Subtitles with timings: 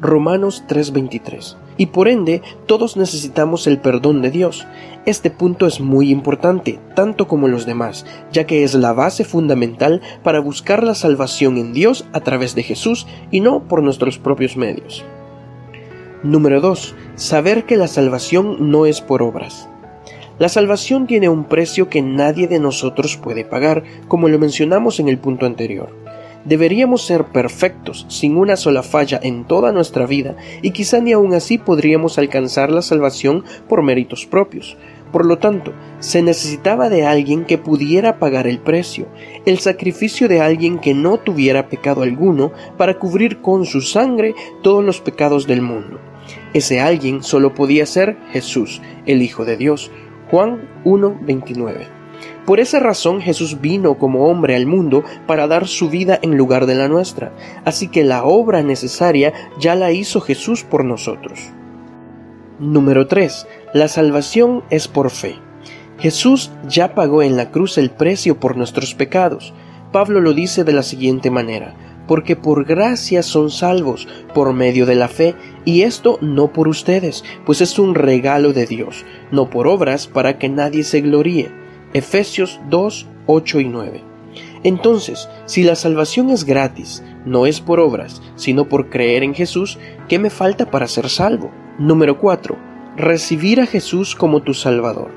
[0.00, 1.56] Romanos 3:23.
[1.78, 4.66] Y por ende, todos necesitamos el perdón de Dios.
[5.04, 10.00] Este punto es muy importante, tanto como los demás, ya que es la base fundamental
[10.22, 14.56] para buscar la salvación en Dios a través de Jesús y no por nuestros propios
[14.56, 15.04] medios.
[16.26, 16.96] Número 2.
[17.14, 19.68] Saber que la salvación no es por obras.
[20.40, 25.08] La salvación tiene un precio que nadie de nosotros puede pagar, como lo mencionamos en
[25.08, 25.94] el punto anterior.
[26.44, 31.32] Deberíamos ser perfectos, sin una sola falla en toda nuestra vida, y quizá ni aún
[31.32, 34.76] así podríamos alcanzar la salvación por méritos propios.
[35.12, 39.06] Por lo tanto, se necesitaba de alguien que pudiera pagar el precio,
[39.44, 44.84] el sacrificio de alguien que no tuviera pecado alguno para cubrir con su sangre todos
[44.84, 46.00] los pecados del mundo.
[46.56, 49.90] Ese alguien solo podía ser Jesús, el Hijo de Dios,
[50.30, 51.86] Juan 1:29.
[52.46, 56.64] Por esa razón Jesús vino como hombre al mundo para dar su vida en lugar
[56.64, 57.34] de la nuestra,
[57.66, 61.38] así que la obra necesaria ya la hizo Jesús por nosotros.
[62.58, 63.46] Número 3.
[63.74, 65.34] La salvación es por fe.
[65.98, 69.52] Jesús ya pagó en la cruz el precio por nuestros pecados.
[69.92, 71.74] Pablo lo dice de la siguiente manera,
[72.06, 75.34] porque por gracia son salvos por medio de la fe,
[75.64, 80.38] y esto no por ustedes, pues es un regalo de Dios, no por obras para
[80.38, 81.50] que nadie se gloríe.
[81.92, 84.04] Efesios 2, 8 y 9.
[84.62, 89.78] Entonces, si la salvación es gratis, no es por obras, sino por creer en Jesús,
[90.08, 91.50] ¿qué me falta para ser salvo?
[91.78, 92.56] Número 4.
[92.96, 95.10] Recibir a Jesús como tu Salvador.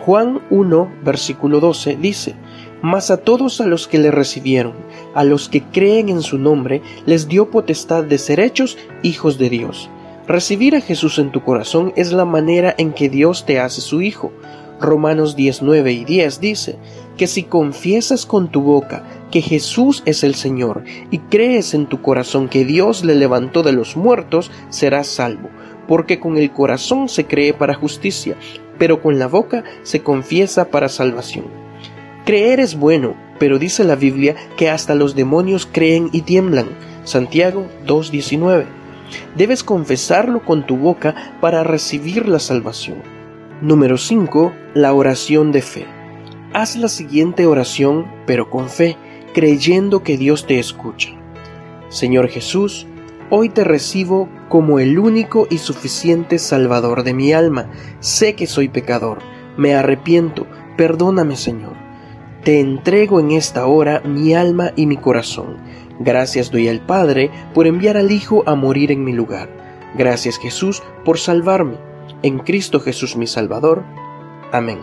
[0.00, 2.34] Juan 1, versículo 12 dice,
[2.82, 4.74] mas a todos a los que le recibieron,
[5.14, 9.50] a los que creen en su nombre, les dio potestad de ser hechos hijos de
[9.50, 9.90] Dios.
[10.26, 14.00] Recibir a Jesús en tu corazón es la manera en que Dios te hace su
[14.00, 14.32] hijo.
[14.80, 16.76] Romanos 19 y 10 dice
[17.18, 22.00] que si confiesas con tu boca que Jesús es el Señor y crees en tu
[22.00, 25.50] corazón que Dios le levantó de los muertos, serás salvo,
[25.86, 28.36] porque con el corazón se cree para justicia,
[28.78, 31.69] pero con la boca se confiesa para salvación.
[32.30, 36.68] Creer es bueno, pero dice la Biblia que hasta los demonios creen y tiemblan.
[37.02, 38.66] Santiago 2.19.
[39.36, 42.98] Debes confesarlo con tu boca para recibir la salvación.
[43.62, 44.52] Número 5.
[44.74, 45.86] La oración de fe.
[46.52, 48.96] Haz la siguiente oración, pero con fe,
[49.34, 51.10] creyendo que Dios te escucha.
[51.88, 52.86] Señor Jesús,
[53.28, 57.72] hoy te recibo como el único y suficiente Salvador de mi alma.
[57.98, 59.18] Sé que soy pecador,
[59.56, 60.46] me arrepiento,
[60.76, 61.89] perdóname Señor.
[62.44, 65.58] Te entrego en esta hora mi alma y mi corazón.
[65.98, 69.50] Gracias doy al Padre por enviar al Hijo a morir en mi lugar.
[69.94, 71.76] Gracias Jesús por salvarme.
[72.22, 73.82] En Cristo Jesús mi Salvador.
[74.52, 74.78] Amén.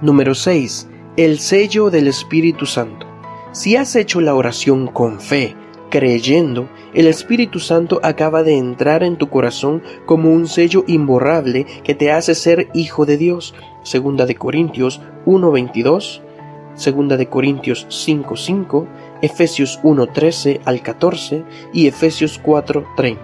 [0.00, 0.88] Número 6.
[1.16, 3.06] El sello del Espíritu Santo.
[3.52, 5.54] Si has hecho la oración con fe,
[5.88, 11.94] creyendo, el Espíritu Santo acaba de entrar en tu corazón como un sello imborrable que
[11.94, 13.54] te hace ser hijo de Dios.
[13.84, 16.22] Segunda de Corintios 1:22
[16.74, 18.86] Segunda de Corintios 5:5,
[19.20, 23.18] Efesios 1:13 al 14 y Efesios 4:30.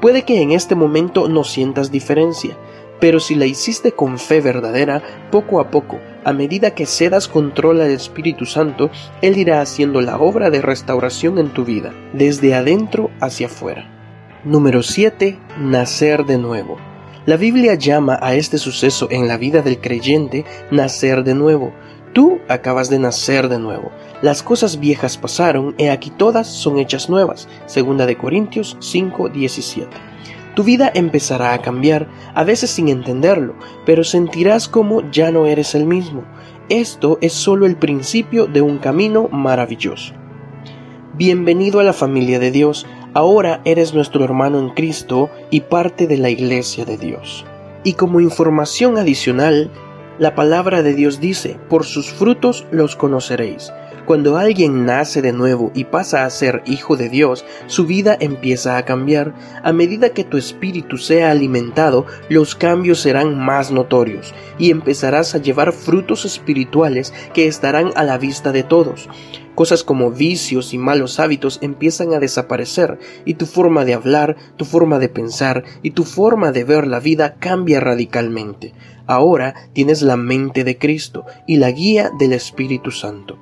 [0.00, 2.56] Puede que en este momento no sientas diferencia,
[3.00, 7.80] pero si la hiciste con fe verdadera, poco a poco, a medida que cedas control
[7.80, 8.90] al Espíritu Santo,
[9.22, 13.90] Él irá haciendo la obra de restauración en tu vida, desde adentro hacia afuera.
[14.44, 15.38] Número 7.
[15.58, 16.78] Nacer de nuevo.
[17.26, 21.74] La Biblia llama a este suceso en la vida del creyente nacer de nuevo,
[22.12, 23.92] Tú acabas de nacer de nuevo.
[24.20, 27.48] Las cosas viejas pasaron, y aquí todas son hechas nuevas.
[27.66, 29.88] Segunda de Corintios 5:17.
[30.56, 33.54] Tu vida empezará a cambiar, a veces sin entenderlo,
[33.86, 36.24] pero sentirás como ya no eres el mismo.
[36.68, 40.14] Esto es solo el principio de un camino maravilloso.
[41.14, 42.86] Bienvenido a la familia de Dios.
[43.14, 47.44] Ahora eres nuestro hermano en Cristo y parte de la iglesia de Dios.
[47.84, 49.70] Y como información adicional,
[50.20, 53.72] la palabra de Dios dice, por sus frutos los conoceréis.
[54.04, 58.76] Cuando alguien nace de nuevo y pasa a ser hijo de Dios, su vida empieza
[58.76, 59.34] a cambiar.
[59.62, 65.38] A medida que tu espíritu sea alimentado, los cambios serán más notorios y empezarás a
[65.38, 69.08] llevar frutos espirituales que estarán a la vista de todos.
[69.60, 74.64] Cosas como vicios y malos hábitos empiezan a desaparecer y tu forma de hablar, tu
[74.64, 78.72] forma de pensar y tu forma de ver la vida cambia radicalmente.
[79.06, 83.38] Ahora tienes la mente de Cristo y la guía del Espíritu Santo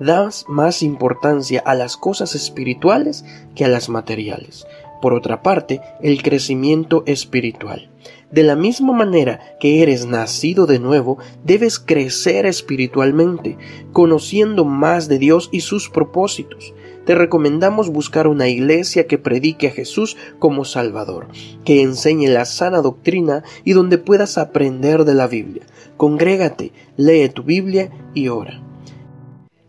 [0.00, 4.66] das más importancia a las cosas espirituales que a las materiales.
[5.02, 7.90] Por otra parte, el crecimiento espiritual.
[8.30, 13.56] De la misma manera que eres nacido de nuevo, debes crecer espiritualmente,
[13.92, 16.74] conociendo más de Dios y sus propósitos.
[17.06, 21.28] Te recomendamos buscar una iglesia que predique a Jesús como Salvador,
[21.64, 25.62] que enseñe la sana doctrina y donde puedas aprender de la Biblia.
[25.96, 28.67] Congrégate, lee tu Biblia y ora.